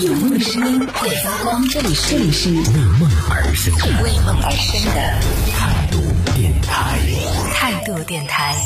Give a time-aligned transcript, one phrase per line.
[0.00, 2.56] 有梦的声音会发光，这里是这里是为
[2.98, 5.20] 梦而生的为梦而生的
[5.52, 6.00] 态度
[6.34, 6.98] 电台。
[7.54, 8.56] 态度电台。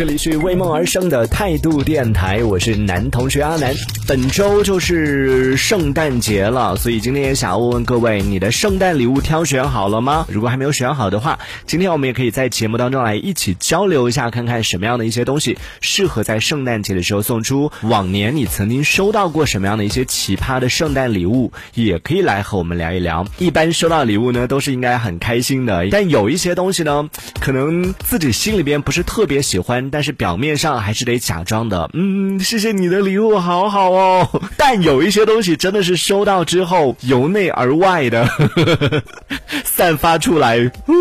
[0.00, 3.74] 这里是为梦而生的态度电台，我是男同学阿南。
[4.08, 10.24] 本周就是圣诞节了，所以今天也想要问问各位，你的圣诞礼物挑选好了吗？
[10.30, 17.70] 如果还没有选好的话，今天我们也可以在节目当中来一起交流一下，看看什么样的一些东西适合在圣诞节的时候送出。
[17.82, 23.26] 往年你曾经收到过什么样的一些奇葩的圣诞礼物，也可以来和我们聊一聊。
[23.36, 31.90] 一般收到礼物呢，都是应该很开心的，但有一些东西呢，可能自己心里边不是特别喜欢，但是表面上还是得假装的。
[31.92, 34.28] 嗯，谢谢你的礼物，好好哦。
[34.56, 38.28] 但有一些东西真的是收到之后，由内而外的
[39.64, 40.58] 散发出来。
[40.58, 40.92] 呜，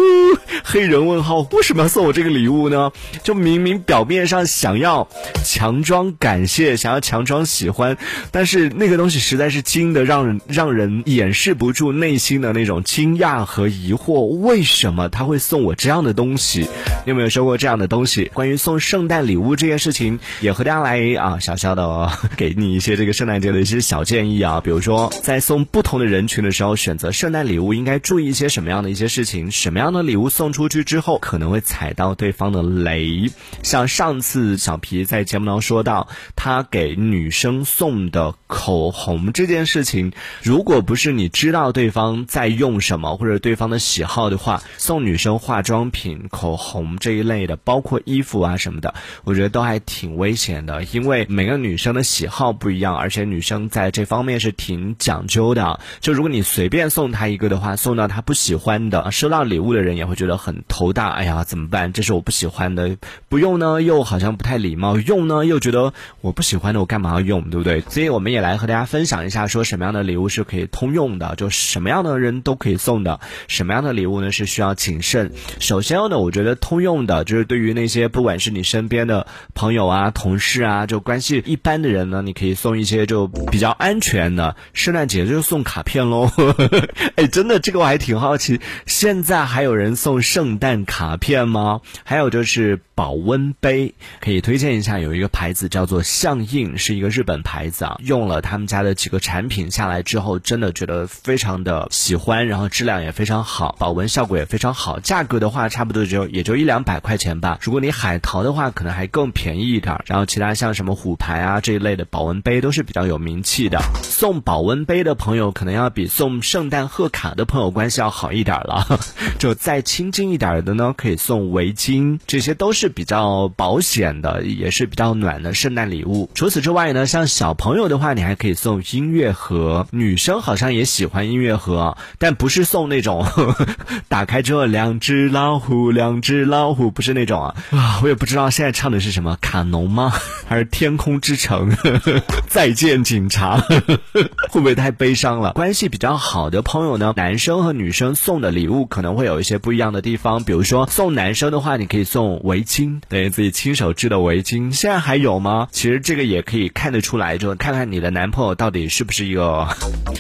[0.64, 2.92] 黑人问号，为什么要送我这个礼物呢？
[3.24, 5.08] 就明明表面上想要
[5.44, 7.98] 强装感谢，想要强装喜欢，
[8.32, 14.22] 但是那个东西实在是精的，让人让人掩饰不住内心的那种惊讶和疑惑。
[14.22, 16.62] 为什么他会送我这样的东西？
[17.06, 18.32] 你有没有收过这样的东西？
[18.34, 24.62] 关于送圣诞礼物这件事情，也和大家来啊，小小的 给你一些这个圣诞节的一些小建议啊。
[24.62, 29.52] 比如说，在送不同的人群的时候，选择圣诞礼物应该注意一些什么样的一些事情？
[29.52, 33.30] 什么样的礼物送出去之后可能会踩到对方的雷？
[33.64, 48.94] 像上次小皮在节目当中说到，他给女生送的口红这件事情，如果不是你知道对方在用什么或者对方的喜好的话，送女生化妆品、口红这一类的，包括衣服啊什么的，
[49.24, 55.80] 我觉得都还挺危险的，因为每个女生的喜好不一样，而且女生在这方面是挺讲究的。
[56.02, 61.10] 就如果你随便送她一个的话，送到她不喜欢的，收到礼物的人也会觉得很头大。
[61.10, 61.94] 哎呀，怎么办？
[61.94, 62.98] 这是我不喜欢的，
[63.30, 67.82] 不用呢又好像不太礼貌，用呢又觉得我不喜欢的，我干嘛要用，对不对？
[67.82, 75.32] 所以我们也来和大家分享一下，说什么样的礼物是可以通用的，就什么样的人都可以送的，什么样的礼物呢是需要谨慎。
[75.60, 84.56] 首先呢，我觉得通用的就是对于那些不管是你身边的朋友啊、同事啊，就关系一般的人呢，你可以送一些就比较安全的。
[84.74, 86.32] 圣诞节就送卡片喽，
[87.16, 91.82] 哎，真的这个我还挺好奇，现在还有人送圣诞卡片吗？
[92.04, 107.58] 还有就是保温杯，可以推荐一下，有一个牌子叫做象印，是一个日本牌子啊，用了他们家的几个产品下来之后，真的觉得非常的喜欢，然后质量也非常好，保温效果也非常好，价格的话差不多就也就一两百块钱吧。
[107.62, 110.02] 如果你海淘的话，可能还更便宜一点。
[110.06, 113.80] 然后其他像什么虎牌啊这一类的保温杯都是比较有名气的。
[114.04, 119.00] 送保温杯的朋友，可能要比送圣诞贺卡的朋友关系要好一点了。
[119.40, 126.30] 就再亲近一点的呢，可以送围巾，这些都是比较保险的，也是比较暖的圣诞礼物。
[126.34, 129.88] 除此之外呢，像小朋友的话，你还可以送音乐盒。
[129.92, 133.26] 女生好像也喜欢音乐盒，但不是送那种
[134.08, 138.00] 打开之后两只老虎，两只老虎，不是那种啊啊！
[138.04, 140.14] 我也不知道现在唱的是什么，卡农吗？
[140.48, 141.76] 还是天空之城？
[142.48, 143.58] 再见警察，
[144.50, 145.52] 会不会太悲伤了？
[145.54, 150.44] 关系比较好的朋友呢，男生和女生送的礼物可能会有一些不一样的地方。
[150.44, 155.68] 比如说送男生的话，你可以送围巾，等于自己亲手织的围巾，现在还有吗？
[155.72, 159.68] 其实这个也可以看得出来，就看看你的男朋友到底是不是一个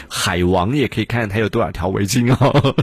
[0.07, 2.75] 海王，也可以看看他有多少条围巾哦。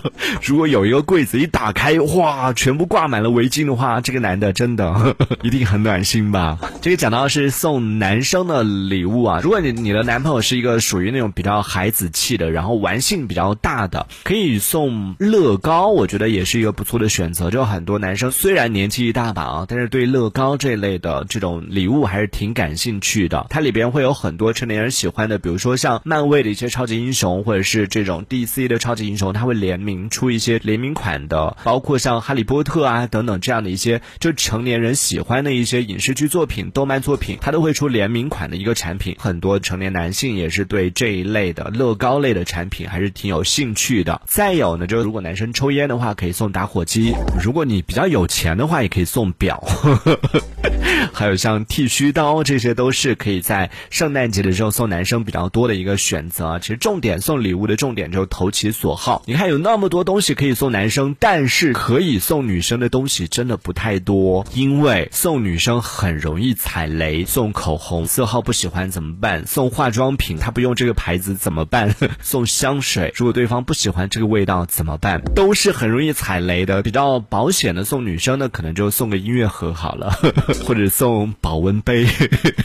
[0.43, 6.59] 如果有一个柜子一打开，哇，全部挂满了围巾的话，这个男的真的 一定很暖心吧？
[6.83, 17.51] 这个讲到是送男生的礼物啊，如果你你的男朋友是一个属于那种比较孩子气的，然后玩性比较大的，可以送乐高，我觉得也是一个不错的选择。
[17.51, 23.47] 就很多男生虽然年纪一大把啊，但是对乐高这类的这种礼物还是挺感兴趣的。
[23.51, 39.15] 它里边会有很多成年人喜欢的，比如说像漫威的一些超级英雄，或者是这种 DC 的超级英雄，它会联名出一些联名款的，包括像哈利波特啊等等这样的一些就成年人喜欢的一些影视剧作品、动漫作品，它都会出联名款的一个产品。
[39.21, 44.21] 很多成年男性也是对这一类的乐高类的产品还是挺有兴趣的。
[44.27, 49.63] 再有呢，就是如果男生抽烟的话，可以送打火机； 如果你比较有钱的话，也可以送表。
[51.13, 56.59] 还有像剃须刀，这些都是可以在圣诞节的时候送男生比较多的一个选择。
[56.59, 59.23] 其实重点送礼物的重点就是投其所好。
[59.27, 69.47] 你看有那么多东西可以送男生，但是可以送女生的东西真的不太多，因为送女生很容易踩雷，送口红色号不喜欢怎么办？
[69.47, 71.95] 送化妆品他不用这个牌子怎么办？
[72.21, 75.23] 送香水如果对方不喜欢这个味道怎么办？
[75.35, 76.83] 都是很容易踩雷的。
[76.83, 80.19] 比较保险的送女生呢，可能就送个音乐盒好了，
[80.65, 82.07] 或者送保温杯。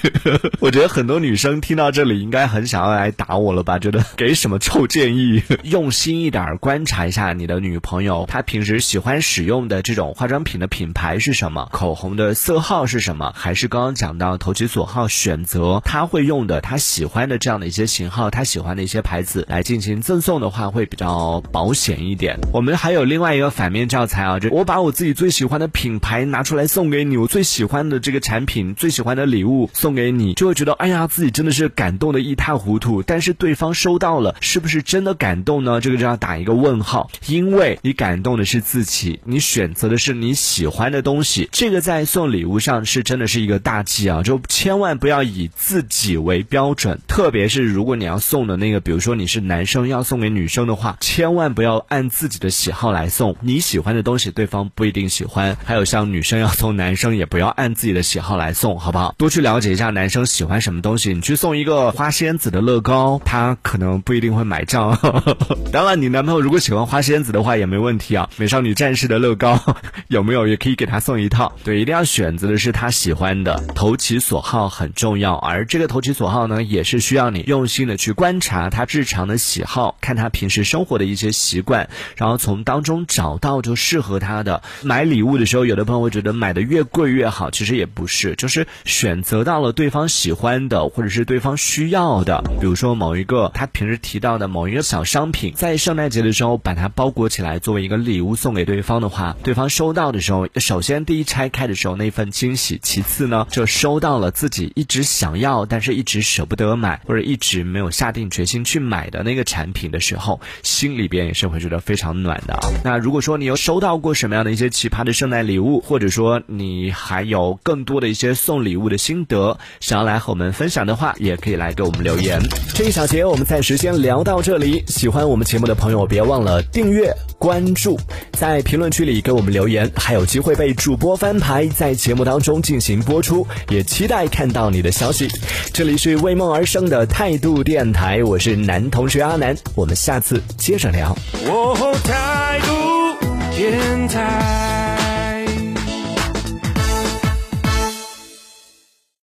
[0.59, 3.79] 我觉得很多女生听到这里应该很想要来打我了吧？
[3.79, 5.41] 觉得给什么臭建议？
[5.63, 11.67] 用心一点观察一下你的女朋友，她平时喜欢使用的这种化妆品的品牌是什么？
[11.71, 13.33] 口红的的色号是什么？
[13.35, 22.37] 还是刚刚讲到投其所好，选择他会用的、他喜欢的这样的一些型号、他喜欢的一些牌子来进行赠送的话，会比较保险一点。
[22.53, 33.01] 我们还有另外一个反面教材啊，就我把我自己最喜欢的品牌拿出来送给你，我最喜欢的这个产品、最喜欢的礼物送给你，就会觉得哎呀，自己真的是感动的一塌糊涂。
[33.01, 35.81] 但是对方收到了，是不是真的感动呢？
[35.81, 44.23] 这个就要打一个问号，因为你感动的是自己，你选择的是你喜欢的东西，这个在送礼物上是真的是一个大忌啊！
[44.23, 55.57] 就千万不要以自己为标准，特别是如果你要送的那个，比如说你是男生要送给女生的话，千万不要按自己的喜好来送，你喜欢的东西对方不一定喜欢。
[55.63, 59.15] 还有像女生要送男生，也不要按自己的喜好来送，好不好？
[59.17, 64.97] 多去了解一下男生喜欢什么东西，你去送一个花仙子的乐高，他可能不一定会买账。
[65.71, 68.29] 当然，你男朋友如果喜欢花仙子的话也没问题啊。
[68.37, 69.59] 美少女战士的乐高
[70.07, 71.53] 有没有也可以给他送一套。
[71.63, 75.35] 对，一定要选择的是他喜欢的，投其所好很重要。
[75.35, 84.63] 而这个投其所好呢，也是需要你用心的去观察他日常的喜好，看他平时生活的一些习惯，然后从当中找到就适合他的。
[84.81, 92.41] 买礼物的时候，有的朋友会觉得买的越贵越好，其实也不是，就是选择到了对方喜欢的或者是对方需要的。
[92.59, 112.59] 比如说某一个他平时提到的某一个小商品，在圣诞节的时候把它包裹起来作为一个礼物送给对方的话，对方收到的时候，首先第一拆开的时候那份惊喜，其次呢就收到了自己一直想要但是一直舍不得买或者一直没有下定决心去买的那个产品的时候，心里边也是会觉得非常暖的。
[112.83, 122.39] 那如果说你有收到过什么样的一些奇葩的圣诞礼物，或者说你还有更多的一些送礼物的心得，想要来和我们分享的话，也可以来给我们留言。
[122.75, 124.83] 这一小节我们暂时先聊到这里。
[124.85, 127.99] 喜欢我们节目的朋友，别忘了订阅、关注，
[128.33, 135.27] 在评论区里给我们留言，还有机会被主播翻牌，在节目当中进行播出，也期待看到你的消息。
[135.73, 139.55] 这里是为梦而生的态度电台，我是男同学阿南。
[139.75, 141.15] 我们下次接着聊。